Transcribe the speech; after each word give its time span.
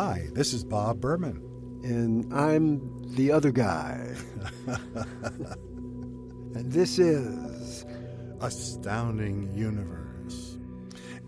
Hi, 0.00 0.28
this 0.32 0.52
is 0.52 0.62
Bob 0.62 1.00
Berman. 1.00 1.42
And 1.82 2.32
I'm 2.32 3.02
the 3.16 3.32
other 3.32 3.50
guy. 3.50 4.14
and 6.54 6.70
this 6.70 7.00
is 7.00 7.84
Astounding 8.40 9.52
Universe. 9.52 10.56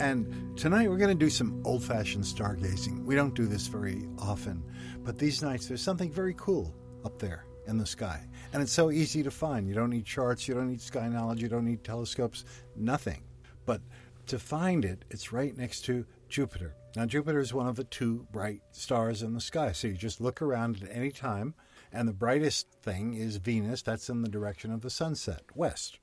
And 0.00 0.54
tonight 0.58 0.90
we're 0.90 0.98
going 0.98 1.18
to 1.18 1.24
do 1.24 1.30
some 1.30 1.62
old 1.64 1.82
fashioned 1.82 2.24
stargazing. 2.24 3.06
We 3.06 3.14
don't 3.14 3.34
do 3.34 3.46
this 3.46 3.68
very 3.68 4.06
often, 4.18 4.62
but 5.02 5.16
these 5.16 5.40
nights 5.40 5.66
there's 5.66 5.80
something 5.80 6.12
very 6.12 6.34
cool 6.34 6.74
up 7.06 7.18
there 7.18 7.46
in 7.68 7.78
the 7.78 7.86
sky. 7.86 8.22
And 8.52 8.62
it's 8.62 8.70
so 8.70 8.90
easy 8.90 9.22
to 9.22 9.30
find. 9.30 9.66
You 9.66 9.72
don't 9.72 9.88
need 9.88 10.04
charts, 10.04 10.46
you 10.46 10.52
don't 10.52 10.68
need 10.68 10.82
sky 10.82 11.08
knowledge, 11.08 11.40
you 11.40 11.48
don't 11.48 11.64
need 11.64 11.84
telescopes, 11.84 12.44
nothing. 12.76 13.22
But 13.64 13.80
to 14.26 14.38
find 14.38 14.84
it, 14.84 15.06
it's 15.08 15.32
right 15.32 15.56
next 15.56 15.86
to 15.86 16.04
Jupiter. 16.28 16.74
Now, 16.96 17.06
Jupiter 17.06 17.38
is 17.38 17.52
one 17.52 17.66
of 17.68 17.76
the 17.76 17.84
two 17.84 18.26
bright 18.32 18.62
stars 18.70 19.22
in 19.22 19.34
the 19.34 19.40
sky. 19.40 19.72
So 19.72 19.88
you 19.88 19.94
just 19.94 20.20
look 20.20 20.40
around 20.40 20.82
at 20.82 20.90
any 20.90 21.10
time, 21.10 21.54
and 21.92 22.08
the 22.08 22.12
brightest 22.12 22.70
thing 22.82 23.14
is 23.14 23.36
Venus. 23.36 23.82
That's 23.82 24.08
in 24.08 24.22
the 24.22 24.28
direction 24.28 24.72
of 24.72 24.80
the 24.80 24.90
sunset, 24.90 25.42
west. 25.54 25.98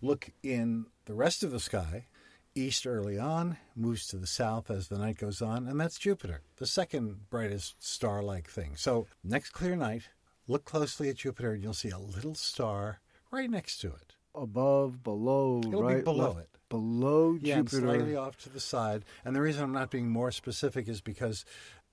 Look 0.00 0.30
in 0.42 0.86
the 1.06 1.14
rest 1.14 1.42
of 1.42 1.50
the 1.50 1.60
sky, 1.60 2.06
east 2.54 2.86
early 2.86 3.18
on, 3.18 3.56
moves 3.76 4.06
to 4.08 4.16
the 4.16 4.26
south 4.26 4.70
as 4.70 4.88
the 4.88 4.98
night 4.98 5.18
goes 5.18 5.42
on, 5.42 5.66
and 5.66 5.80
that's 5.80 5.98
Jupiter, 5.98 6.42
the 6.56 6.66
second 6.66 7.28
brightest 7.30 7.82
star 7.84 8.22
like 8.22 8.48
thing. 8.48 8.76
So, 8.76 9.06
next 9.22 9.50
clear 9.50 9.76
night, 9.76 10.08
look 10.46 10.64
closely 10.64 11.08
at 11.08 11.16
Jupiter, 11.16 11.52
and 11.52 11.62
you'll 11.62 11.74
see 11.74 11.90
a 11.90 11.98
little 11.98 12.34
star 12.34 13.00
right 13.30 13.50
next 13.50 13.78
to 13.78 13.88
it. 13.88 14.14
Above, 14.34 15.02
below, 15.02 15.60
It'll 15.64 15.82
right, 15.82 15.96
be 15.98 16.02
below 16.02 16.28
left, 16.34 16.38
it. 16.40 16.48
below 16.68 17.38
Yeah, 17.40 17.56
Jupiter. 17.56 17.80
slightly 17.82 18.16
off 18.16 18.36
to 18.38 18.48
the 18.48 18.60
side. 18.60 19.04
And 19.24 19.34
the 19.34 19.40
reason 19.42 19.62
I'm 19.64 19.72
not 19.72 19.90
being 19.90 20.08
more 20.10 20.30
specific 20.30 20.88
is 20.88 21.00
because 21.00 21.44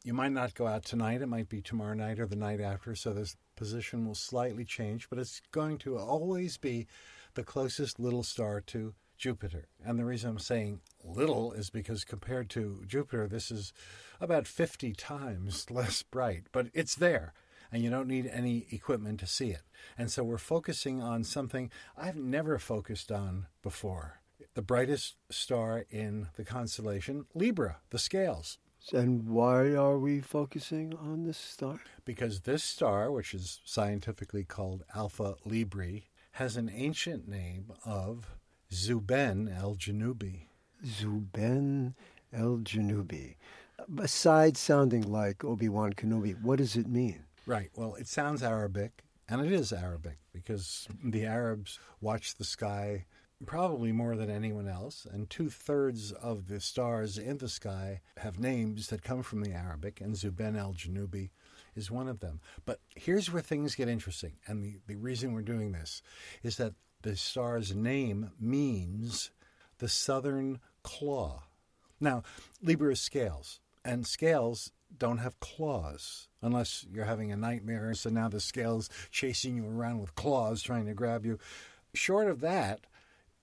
you 0.03 0.13
might 0.13 0.31
not 0.31 0.53
go 0.53 0.67
out 0.67 0.83
tonight. 0.85 1.21
It 1.21 1.27
might 1.27 1.49
be 1.49 1.61
tomorrow 1.61 1.93
night 1.95 2.19
or 2.19 2.27
the 2.27 2.35
night 2.35 2.61
after. 2.61 2.95
So 2.95 3.13
this 3.13 3.35
position 3.55 4.05
will 4.05 4.15
slightly 4.15 4.65
change, 4.65 5.09
but 5.09 5.17
it's 5.19 5.41
going 5.51 5.77
to 5.79 5.97
always 5.97 6.57
be 6.57 6.87
the 7.33 7.43
closest 7.43 7.99
little 7.99 8.23
star 8.23 8.61
to 8.61 8.93
Jupiter. 9.17 9.65
And 9.83 9.97
the 9.97 10.05
reason 10.05 10.29
I'm 10.29 10.39
saying 10.39 10.81
little 11.03 11.53
is 11.53 11.69
because 11.69 12.03
compared 12.03 12.49
to 12.51 12.83
Jupiter, 12.85 13.27
this 13.27 13.49
is 13.49 13.73
about 14.19 14.45
50 14.47 14.93
times 14.93 15.65
less 15.71 16.03
bright, 16.03 16.43
but 16.51 16.67
it's 16.73 16.95
there. 16.95 17.33
And 17.75 17.83
you 17.83 17.89
don't 17.89 18.07
need 18.07 18.31
any 18.31 18.67
equipment 18.71 19.19
to 19.19 19.27
see 19.27 19.49
it. 19.49 19.63
And 19.97 20.09
so 20.09 20.23
we're 20.23 20.37
focusing 20.37 21.01
on 21.01 21.25
something 21.25 21.69
I've 21.97 22.15
never 22.15 22.57
focused 22.57 23.11
on 23.11 23.47
before 23.61 24.21
the 24.53 24.61
brightest 24.61 25.15
star 25.29 25.83
in 25.89 26.29
the 26.37 26.45
constellation 26.45 27.25
Libra, 27.33 27.79
the 27.89 27.99
scales. 27.99 28.59
And 28.93 29.27
why 29.27 29.73
are 29.73 29.99
we 29.99 30.21
focusing 30.21 30.93
on 30.93 31.25
this 31.25 31.37
star? 31.37 31.81
Because 32.05 32.39
this 32.39 32.63
star, 32.63 33.11
which 33.11 33.33
is 33.33 33.59
scientifically 33.65 34.45
called 34.45 34.85
Alpha 34.95 35.35
Librae, 35.43 36.05
has 36.31 36.55
an 36.55 36.71
ancient 36.73 37.27
name 37.27 37.73
of 37.83 38.37
Zuben 38.71 39.53
el 39.53 39.75
Janubi. 39.75 40.43
Zuben 40.81 41.95
el 42.31 42.59
Janubi. 42.59 43.35
Besides 43.93 44.61
sounding 44.61 45.11
like 45.11 45.43
Obi 45.43 45.67
Wan 45.67 45.91
Kenobi, 45.91 46.41
what 46.41 46.59
does 46.59 46.77
it 46.77 46.87
mean? 46.87 47.25
Right. 47.45 47.69
Well, 47.75 47.95
it 47.95 48.07
sounds 48.07 48.41
Arabic, 48.41 49.03
and 49.29 49.45
it 49.45 49.51
is 49.51 49.71
Arabic 49.71 50.17
because 50.33 50.87
the 51.03 51.25
Arabs 51.25 51.79
watch 52.01 52.35
the 52.35 52.43
sky 52.43 53.05
probably 53.45 53.91
more 53.91 54.15
than 54.15 54.31
anyone 54.31 54.67
else, 54.67 55.05
and 55.11 55.29
two 55.29 55.49
thirds 55.49 56.11
of 56.11 56.47
the 56.47 56.59
stars 56.59 57.17
in 57.17 57.37
the 57.37 57.49
sky 57.49 58.01
have 58.17 58.39
names 58.39 58.87
that 58.87 59.03
come 59.03 59.21
from 59.21 59.41
the 59.41 59.51
Arabic, 59.51 60.01
and 60.01 60.15
Zuben 60.15 60.57
el 60.57 60.73
Janubi 60.73 61.29
is 61.75 61.91
one 61.91 62.07
of 62.07 62.19
them. 62.19 62.39
But 62.65 62.79
here's 62.95 63.31
where 63.31 63.41
things 63.41 63.75
get 63.75 63.89
interesting, 63.89 64.33
and 64.47 64.63
the, 64.63 64.79
the 64.87 64.95
reason 64.95 65.33
we're 65.33 65.41
doing 65.41 65.73
this 65.73 66.01
is 66.41 66.57
that 66.57 66.73
the 67.03 67.15
star's 67.15 67.75
name 67.75 68.31
means 68.39 69.29
the 69.77 69.89
southern 69.89 70.59
claw. 70.81 71.43
Now, 71.99 72.23
Libra 72.63 72.93
is 72.93 73.01
scales, 73.01 73.59
and 73.83 74.07
scales 74.07 74.71
don't 74.97 75.19
have 75.19 75.39
claws 75.39 76.27
unless 76.41 76.85
you're 76.91 77.05
having 77.05 77.31
a 77.31 77.37
nightmare. 77.37 77.93
So 77.93 78.09
now 78.09 78.29
the 78.29 78.39
scales 78.39 78.89
chasing 79.11 79.57
you 79.57 79.67
around 79.67 79.99
with 79.99 80.15
claws 80.15 80.61
trying 80.61 80.85
to 80.85 80.93
grab 80.93 81.25
you. 81.25 81.39
Short 81.93 82.27
of 82.27 82.41
that, 82.41 82.81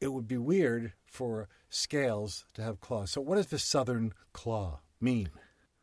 it 0.01 0.13
would 0.13 0.29
be 0.29 0.37
weird 0.37 0.93
for 1.07 1.49
scales 1.71 2.45
to 2.55 2.63
have 2.63 2.81
claws. 2.81 3.11
So, 3.11 3.21
what 3.21 3.37
does 3.37 3.47
the 3.47 3.59
southern 3.59 4.13
claw 4.33 4.81
mean? 5.01 5.31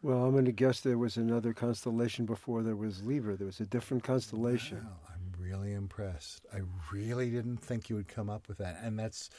Well, 0.01 0.23
I'm 0.23 0.31
going 0.31 0.45
to 0.45 0.51
guess 0.51 0.81
there 0.81 0.97
was 0.97 1.17
another 1.17 1.53
constellation 1.53 2.25
before 2.25 2.63
there 2.63 2.75
was 2.75 3.03
Libra. 3.03 3.35
There 3.35 3.47
was 3.47 3.59
a 3.59 3.65
different 3.65 4.03
constellation. 4.03 4.85
Wow, 4.85 5.13
I'm 5.13 5.43
really 5.43 5.73
impressed. 5.73 6.45
I 6.53 6.59
really 6.91 7.29
didn't 7.29 7.57
think 7.57 7.89
you 7.89 7.95
would 7.97 8.07
come 8.07 8.29
up 8.29 8.47
with 8.47 8.59
that, 8.59 8.79
and 8.81 8.97
that's 8.97 9.29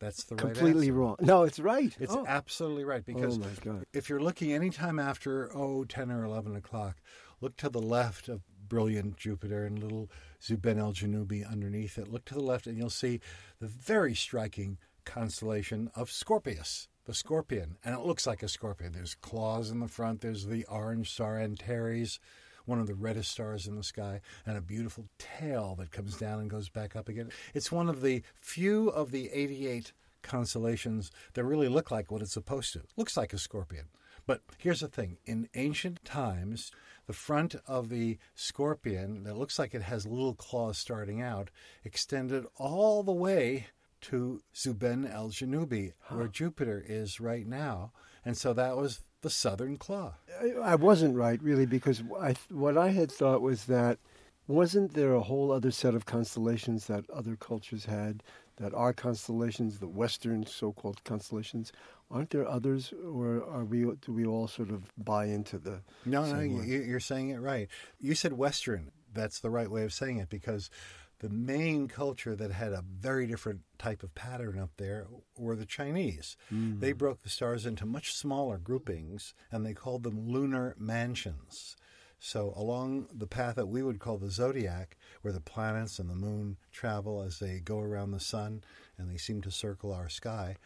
that's 0.00 0.24
the 0.24 0.36
right 0.36 0.54
Completely 0.54 0.88
answer. 0.88 0.98
wrong. 0.98 1.16
No, 1.20 1.42
it's 1.42 1.58
right. 1.58 1.94
It's 1.98 2.12
oh. 2.12 2.24
absolutely 2.26 2.84
right 2.84 3.04
because 3.04 3.36
oh 3.36 3.40
my 3.40 3.46
God. 3.60 3.84
if 3.92 4.08
you're 4.08 4.20
looking 4.20 4.52
anytime 4.52 4.98
after 4.98 5.50
oh 5.54 5.84
10 5.84 6.10
or 6.10 6.24
11 6.24 6.56
o'clock 6.56 6.96
look 7.40 7.56
to 7.56 7.68
the 7.68 7.80
left 7.80 8.28
of 8.28 8.42
brilliant 8.68 9.16
jupiter 9.16 9.64
and 9.64 9.82
little 9.82 10.10
zuben 10.42 10.78
el 10.78 10.92
janubi 10.92 11.48
underneath 11.48 11.96
it 11.96 12.12
look 12.12 12.24
to 12.24 12.34
the 12.34 12.42
left 12.42 12.66
and 12.66 12.76
you'll 12.76 12.90
see 12.90 13.20
the 13.60 13.66
very 13.66 14.14
striking 14.14 14.76
constellation 15.04 15.90
of 15.94 16.10
scorpius 16.10 16.88
the 17.06 17.14
scorpion 17.14 17.76
and 17.82 17.94
it 17.94 18.04
looks 18.04 18.26
like 18.26 18.42
a 18.42 18.48
scorpion 18.48 18.92
there's 18.92 19.14
claws 19.14 19.70
in 19.70 19.80
the 19.80 19.88
front 19.88 20.20
there's 20.20 20.46
the 20.46 20.66
orange 20.66 21.10
star 21.10 21.38
antares 21.38 22.20
one 22.68 22.78
of 22.78 22.86
the 22.86 22.94
reddest 22.94 23.30
stars 23.30 23.66
in 23.66 23.76
the 23.76 23.82
sky, 23.82 24.20
and 24.46 24.56
a 24.56 24.60
beautiful 24.60 25.06
tail 25.18 25.74
that 25.78 25.90
comes 25.90 26.16
down 26.16 26.40
and 26.40 26.50
goes 26.50 26.68
back 26.68 26.94
up 26.94 27.08
again. 27.08 27.30
It's 27.54 27.72
one 27.72 27.88
of 27.88 28.02
the 28.02 28.22
few 28.40 28.88
of 28.90 29.10
the 29.10 29.30
88 29.32 29.92
constellations 30.22 31.10
that 31.34 31.44
really 31.44 31.68
look 31.68 31.90
like 31.90 32.10
what 32.10 32.22
it's 32.22 32.32
supposed 32.32 32.72
to. 32.74 32.82
Looks 32.96 33.16
like 33.16 33.32
a 33.32 33.38
scorpion. 33.38 33.86
But 34.26 34.42
here's 34.58 34.80
the 34.80 34.88
thing 34.88 35.16
in 35.24 35.48
ancient 35.54 36.04
times, 36.04 36.70
the 37.06 37.14
front 37.14 37.56
of 37.66 37.88
the 37.88 38.18
scorpion 38.34 39.24
that 39.24 39.38
looks 39.38 39.58
like 39.58 39.74
it 39.74 39.82
has 39.82 40.06
little 40.06 40.34
claws 40.34 40.76
starting 40.76 41.22
out 41.22 41.50
extended 41.82 42.44
all 42.56 43.02
the 43.02 43.12
way 43.12 43.68
to 44.02 44.42
Zuben 44.54 45.10
el 45.10 45.30
Janubi, 45.30 45.94
where 46.08 46.28
Jupiter 46.28 46.84
is 46.86 47.20
right 47.20 47.46
now. 47.46 47.92
And 48.24 48.36
so 48.36 48.52
that 48.52 48.76
was 48.76 49.00
the 49.22 49.30
southern 49.30 49.76
claw. 49.76 50.14
I- 50.40 50.72
I 50.72 50.74
wasn't 50.76 51.16
right, 51.16 51.42
really, 51.42 51.66
because 51.66 52.02
I, 52.20 52.34
what 52.50 52.76
I 52.78 52.88
had 52.90 53.10
thought 53.10 53.42
was 53.42 53.64
that 53.66 53.98
wasn't 54.46 54.94
there 54.94 55.14
a 55.14 55.20
whole 55.22 55.50
other 55.52 55.70
set 55.70 55.94
of 55.94 56.06
constellations 56.06 56.86
that 56.86 57.08
other 57.10 57.36
cultures 57.36 57.84
had, 57.86 58.22
that 58.56 58.72
our 58.74 58.92
constellations, 58.92 59.78
the 59.78 59.88
Western 59.88 60.46
so-called 60.46 61.02
constellations, 61.04 61.72
aren't 62.10 62.30
there 62.30 62.48
others, 62.48 62.92
or 63.12 63.44
are 63.44 63.64
we? 63.64 63.80
Do 64.00 64.12
we 64.12 64.24
all 64.24 64.48
sort 64.48 64.70
of 64.70 64.84
buy 64.96 65.26
into 65.26 65.58
the? 65.58 65.82
No, 66.06 66.24
no, 66.24 66.32
same 66.32 66.50
you- 66.52 66.58
way? 66.60 66.66
you- 66.66 66.82
you're 66.82 67.00
saying 67.00 67.28
it 67.30 67.38
right. 67.40 67.68
You 68.00 68.14
said 68.14 68.32
Western. 68.34 68.90
That's 69.12 69.40
the 69.40 69.50
right 69.50 69.70
way 69.70 69.84
of 69.84 69.92
saying 69.92 70.18
it 70.18 70.28
because 70.28 70.70
the 71.20 71.28
main 71.28 71.88
culture 71.88 72.36
that 72.36 72.52
had 72.52 72.72
a 72.72 72.84
very 72.88 73.26
different 73.26 73.62
type 73.78 74.02
of 74.02 74.14
pattern 74.14 74.58
up 74.58 74.70
there 74.76 75.06
were 75.36 75.56
the 75.56 75.66
Chinese. 75.66 76.36
Hmm. 76.48 76.78
They 76.78 76.92
broke 76.92 77.22
the 77.22 77.28
stars 77.28 77.66
into 77.66 77.86
much 77.86 78.14
smaller 78.14 78.58
groupings 78.58 79.34
and 79.50 79.66
they 79.66 79.74
called 79.74 80.04
them 80.04 80.28
lunar 80.28 80.74
mansions. 80.78 81.76
So, 82.20 82.52
along 82.56 83.08
the 83.14 83.28
path 83.28 83.54
that 83.56 83.68
we 83.68 83.82
would 83.82 84.00
call 84.00 84.18
the 84.18 84.30
zodiac, 84.30 84.96
where 85.22 85.32
the 85.32 85.40
planets 85.40 86.00
and 86.00 86.10
the 86.10 86.16
moon 86.16 86.56
travel 86.72 87.22
as 87.22 87.38
they 87.38 87.60
go 87.60 87.78
around 87.78 88.10
the 88.10 88.18
sun 88.18 88.64
and 88.96 89.08
they 89.08 89.16
seem 89.16 89.40
to 89.42 89.52
circle 89.52 89.92
our 89.92 90.08
sky, 90.08 90.56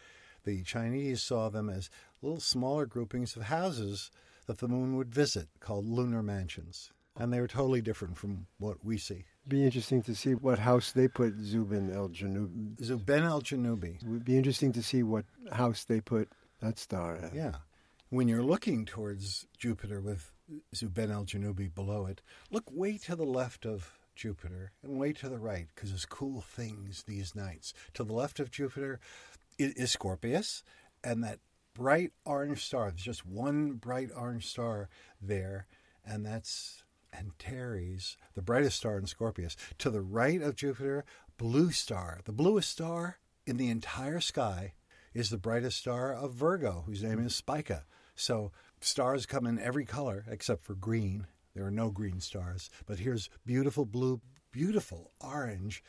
the 0.44 0.62
Chinese 0.62 1.22
saw 1.22 1.50
them 1.50 1.69
as 1.69 1.90
little 2.22 2.40
smaller 2.40 2.87
groupings 2.87 3.37
of 3.37 3.43
houses 3.44 4.10
that 4.46 4.58
the 4.58 4.69
moon 4.69 4.96
would 4.96 5.14
visit 5.14 5.48
called 5.60 5.87
lunar 5.87 6.22
mansions. 6.22 6.90
And 7.16 7.31
they 7.31 7.40
were 7.40 7.48
totally 7.48 7.82
different 7.82 8.16
from 8.16 8.46
what 8.58 8.82
we 8.82 8.96
see. 8.96 9.26
Be 9.49 9.65
interesting 9.65 10.03
to 10.03 10.15
see 10.15 10.35
what 10.35 10.61
house 10.61 10.93
they 10.93 11.09
put 11.09 11.39
Zubin 11.41 11.93
El 11.93 12.09
Janubi. 12.11 12.77
Zuben 12.81 13.25
el 13.25 13.43
Janubi. 13.43 13.97
It 13.97 14.09
would 14.09 14.25
be 14.25 14.37
interesting 14.37 14.73
to 14.73 14.83
see 14.83 15.03
what 15.03 15.25
house 15.50 15.85
they 15.85 16.00
put 16.00 16.29
that 16.61 16.79
star 16.79 17.17
at. 17.17 17.35
Yeah. 17.35 17.56
When 18.11 18.29
you're 18.29 18.43
looking 18.43 18.85
towards 18.85 19.47
Jupiter 19.59 20.00
with 20.00 20.33
Zuben 20.75 21.11
el 21.11 21.25
Janubi 21.25 21.75
below 21.75 22.06
it, 22.06 22.23
look 22.50 22.71
way 22.71 22.99
to 22.99 23.17
the 23.17 23.25
left 23.25 23.67
of 23.67 23.99
Jupiter 24.15 24.73
and 24.83 24.99
way 24.99 25.12
to 25.15 25.29
the 25.29 25.39
right 25.39 25.67
because 25.75 25.91
there's 25.91 26.05
cool 26.05 26.41
things 26.43 27.05
these 27.06 27.35
nights. 27.35 27.75
To 27.94 28.05
the 28.05 28.12
left 28.12 28.39
of 28.39 28.50
Jupiter 28.50 29.00
is 29.59 29.91
Scorpius, 29.91 30.62
and 31.03 31.25
that 31.25 31.41
bright 31.75 32.12
orange 32.25 32.65
star. 32.65 32.91
There's 32.91 33.03
just 33.03 33.27
one 33.27 33.73
bright 33.73 34.11
orange 34.15 34.47
star 34.47 34.89
there, 35.21 35.67
and 36.05 36.25
that's 36.25 36.85
Antares, 37.12 38.17
the 38.35 38.43
brightest 38.43 38.79
star 38.79 38.99
in 38.99 39.06
Scorpius. 39.06 39.56
To 39.79 39.91
the 39.91 40.00
right 40.00 40.41
of 40.41 40.56
Jupiter, 40.56 41.05
blue 41.37 41.70
star. 41.70 42.20
The 42.25 42.32
bluest 42.32 42.70
star 42.70 43.19
in 43.47 43.56
the 43.56 43.69
entire 43.69 44.20
sky 44.20 44.75
is 45.14 45.31
the 45.31 45.38
brightest 45.38 45.79
star 45.79 46.12
of 46.12 46.32
Virgo, 46.32 46.85
whose 46.87 47.03
name 47.03 47.19
is 47.25 47.35
Spica. 47.35 47.85
So 48.14 48.53
stars 48.81 49.26
come 49.26 49.47
in 49.47 49.59
every 49.59 49.85
color 49.85 50.25
except 50.29 50.62
for 50.62 50.75
green. 50.75 51.26
There 51.55 51.67
are 51.67 51.70
no 51.70 51.91
green 51.91 52.20
stars. 52.20 52.70
But 52.87 52.99
here's 52.99 53.29
beautiful 53.44 53.85
blue, 53.85 54.20
beautiful 54.53 55.12
orange, 55.20 55.82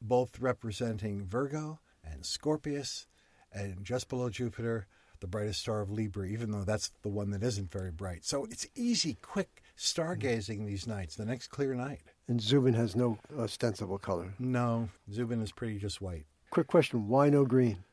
both 0.00 0.40
representing 0.40 1.24
Virgo 1.24 1.80
and 2.04 2.24
Scorpius. 2.24 3.06
And 3.52 3.84
just 3.84 4.08
below 4.08 4.30
Jupiter, 4.30 4.86
the 5.20 5.26
brightest 5.26 5.60
star 5.60 5.80
of 5.80 5.90
Libra, 5.90 6.26
even 6.26 6.50
though 6.50 6.64
that's 6.64 6.90
the 7.02 7.08
one 7.08 7.30
that 7.30 7.42
isn't 7.42 7.72
very 7.72 7.90
bright. 7.90 8.24
So 8.24 8.46
it's 8.50 8.66
easy, 8.74 9.18
quick 9.20 9.62
stargazing 9.80 10.66
these 10.66 10.86
nights, 10.86 11.16
the 11.16 11.24
next 11.24 11.48
clear 11.48 11.74
night. 11.74 12.00
And 12.28 12.40
Zubin 12.40 12.74
has 12.74 12.94
no 12.94 13.18
ostensible 13.36 13.98
color. 13.98 14.34
No, 14.38 14.90
Zubin 15.10 15.40
is 15.40 15.52
pretty 15.52 15.78
just 15.78 16.00
white. 16.00 16.26
Quick 16.50 16.66
question 16.66 17.08
why 17.08 17.30
no 17.30 17.44
green? 17.44 17.84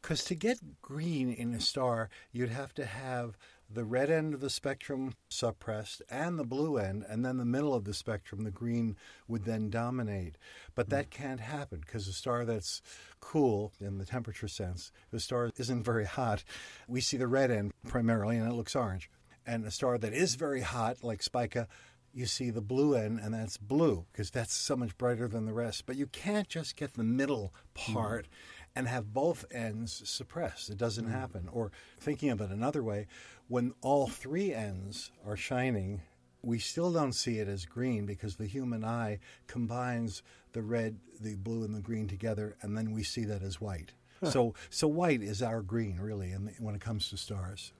Because 0.00 0.24
to 0.24 0.34
get 0.34 0.58
green 0.82 1.32
in 1.32 1.54
a 1.54 1.60
star, 1.60 2.10
you'd 2.32 2.50
have 2.50 2.74
to 2.74 2.84
have 2.84 3.36
the 3.70 3.84
red 3.84 4.10
end 4.10 4.34
of 4.34 4.40
the 4.40 4.50
spectrum 4.50 5.14
suppressed 5.28 6.02
and 6.10 6.38
the 6.38 6.44
blue 6.44 6.76
end, 6.76 7.04
and 7.08 7.24
then 7.24 7.38
the 7.38 7.44
middle 7.44 7.74
of 7.74 7.84
the 7.84 7.94
spectrum, 7.94 8.44
the 8.44 8.50
green, 8.50 8.96
would 9.28 9.44
then 9.44 9.70
dominate. 9.70 10.36
But 10.74 10.90
that 10.90 11.10
can't 11.10 11.40
happen 11.40 11.80
because 11.80 12.06
a 12.06 12.12
star 12.12 12.44
that's 12.44 12.82
cool 13.20 13.72
in 13.80 13.98
the 13.98 14.04
temperature 14.04 14.48
sense, 14.48 14.92
the 15.10 15.20
star 15.20 15.50
isn't 15.56 15.84
very 15.84 16.04
hot. 16.04 16.44
We 16.86 17.00
see 17.00 17.16
the 17.16 17.28
red 17.28 17.50
end 17.50 17.72
primarily, 17.88 18.36
and 18.36 18.50
it 18.50 18.54
looks 18.54 18.76
orange. 18.76 19.08
And 19.46 19.64
a 19.64 19.70
star 19.70 19.98
that 19.98 20.12
is 20.12 20.34
very 20.34 20.60
hot, 20.60 21.02
like 21.02 21.22
Spica, 21.22 21.68
you 22.14 22.26
see 22.26 22.50
the 22.50 22.60
blue 22.60 22.94
end, 22.94 23.20
and 23.20 23.34
that's 23.34 23.56
blue 23.56 24.06
because 24.12 24.30
that's 24.30 24.54
so 24.54 24.76
much 24.76 24.96
brighter 24.98 25.28
than 25.28 25.46
the 25.46 25.52
rest. 25.52 25.86
But 25.86 25.96
you 25.96 26.06
can't 26.06 26.48
just 26.48 26.76
get 26.76 26.94
the 26.94 27.04
middle 27.04 27.54
part. 27.74 28.26
Mm 28.26 28.62
and 28.74 28.88
have 28.88 29.12
both 29.12 29.44
ends 29.50 30.02
suppressed. 30.08 30.70
It 30.70 30.78
doesn't 30.78 31.06
mm. 31.06 31.12
happen. 31.12 31.48
Or 31.52 31.70
thinking 32.00 32.30
of 32.30 32.40
it 32.40 32.50
another 32.50 32.82
way, 32.82 33.06
when 33.48 33.74
all 33.82 34.06
three 34.06 34.52
ends 34.52 35.10
are 35.26 35.36
shining, 35.36 36.02
we 36.42 36.58
still 36.58 36.92
don't 36.92 37.12
see 37.12 37.38
it 37.38 37.48
as 37.48 37.66
green 37.66 38.06
because 38.06 38.36
the 38.36 38.46
human 38.46 38.84
eye 38.84 39.18
combines 39.46 40.22
the 40.52 40.62
red, 40.62 40.98
the 41.20 41.36
blue, 41.36 41.64
and 41.64 41.74
the 41.74 41.80
green 41.80 42.08
together, 42.08 42.56
and 42.62 42.76
then 42.76 42.92
we 42.92 43.02
see 43.02 43.24
that 43.24 43.42
as 43.42 43.60
white. 43.60 43.92
Huh. 44.20 44.30
So, 44.30 44.54
so 44.70 44.88
white 44.88 45.22
is 45.22 45.42
our 45.42 45.62
green, 45.62 45.98
really, 45.98 46.30
when 46.58 46.74
it 46.74 46.80
comes 46.80 47.10
to 47.10 47.16
stars. 47.16 47.72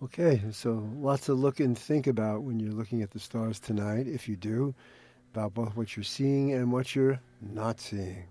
Okay, 0.00 0.40
so 0.52 0.88
lots 0.94 1.26
to 1.26 1.34
look 1.34 1.58
and 1.58 1.76
think 1.76 2.06
about 2.06 2.44
when 2.44 2.60
you're 2.60 2.72
looking 2.72 3.02
at 3.02 3.10
the 3.10 3.18
stars 3.18 3.58
tonight, 3.58 4.06
if 4.06 4.28
you 4.28 4.36
do, 4.36 4.72
about 5.34 5.54
both 5.54 5.76
what 5.76 5.96
you're 5.96 6.04
seeing 6.04 6.52
and 6.52 6.70
what 6.70 6.94
you're 6.94 7.18
not 7.40 7.80
seeing. 7.80 8.24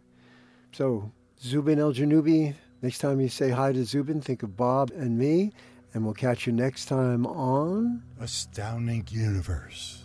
So, 0.71 1.11
Zubin 1.41 1.79
El 1.79 1.91
Janubi. 1.91 2.55
Next 2.81 2.99
time 2.99 3.19
you 3.19 3.27
say 3.27 3.49
hi 3.49 3.73
to 3.73 3.83
Zubin, 3.83 4.21
think 4.21 4.43
of 4.43 4.55
Bob 4.55 4.91
and 4.91 5.17
me, 5.17 5.51
and 5.93 6.05
we'll 6.05 6.13
catch 6.13 6.47
you 6.47 6.53
next 6.53 6.85
time 6.85 7.25
on 7.25 8.01
Astounding 8.19 9.05
Universe. 9.09 10.03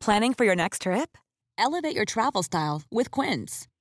Planning 0.00 0.34
for 0.34 0.44
your 0.44 0.56
next 0.56 0.82
trip? 0.82 1.16
Elevate 1.58 1.94
your 1.94 2.06
travel 2.06 2.42
style 2.42 2.82
with 2.90 3.10
Quince. 3.10 3.68